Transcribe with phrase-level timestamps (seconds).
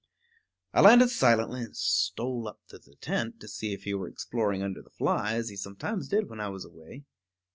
[0.73, 4.63] I landed silently and stole up to the tent to see if he were exploring
[4.63, 7.05] under the fly, as he sometimes did when I was away.